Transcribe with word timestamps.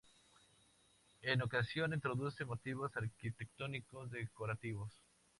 En 1.21 1.43
ocasiones 1.43 1.97
introduce 1.97 2.43
motivos 2.43 2.89
arquitectónicos 2.97 4.09
decorativos. 4.09 4.91